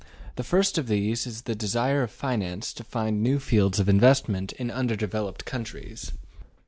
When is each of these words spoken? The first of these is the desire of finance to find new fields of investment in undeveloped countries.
The 0.35 0.43
first 0.43 0.79
of 0.79 0.87
these 0.87 1.27
is 1.27 1.43
the 1.43 1.53
desire 1.53 2.01
of 2.01 2.09
finance 2.09 2.73
to 2.73 2.83
find 2.83 3.21
new 3.21 3.37
fields 3.37 3.79
of 3.79 3.87
investment 3.87 4.51
in 4.53 4.71
undeveloped 4.71 5.45
countries. 5.45 6.11